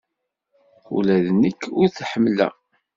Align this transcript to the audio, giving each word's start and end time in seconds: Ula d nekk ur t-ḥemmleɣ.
Ula 0.95 1.15
d 1.25 1.27
nekk 1.41 1.61
ur 1.79 1.87
t-ḥemmleɣ. 1.89 2.53